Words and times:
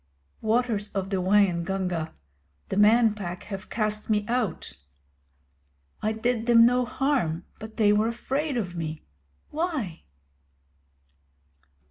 Waters 0.41 0.89
of 0.93 1.11
the 1.11 1.17
Waingunga, 1.21 2.11
the 2.69 2.75
Man 2.75 3.13
Pack 3.13 3.43
have 3.43 3.69
cast 3.69 4.09
me 4.09 4.25
out. 4.27 4.77
I 6.01 6.11
did 6.11 6.47
them 6.47 6.65
no 6.65 6.85
harm, 6.85 7.45
but 7.59 7.77
they 7.77 7.93
were 7.93 8.07
afraid 8.07 8.57
of 8.57 8.75
me. 8.75 9.03
Why? 9.51 10.01